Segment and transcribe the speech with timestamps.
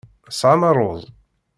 [0.27, 1.03] Tesɛam ṛṛuz?